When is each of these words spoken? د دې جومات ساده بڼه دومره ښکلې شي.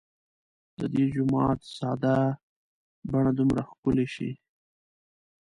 د 0.79 0.81
دې 0.93 1.05
جومات 1.15 1.59
ساده 1.77 2.17
بڼه 3.11 3.31
دومره 3.39 3.61
ښکلې 3.69 4.07
شي. 4.15 4.31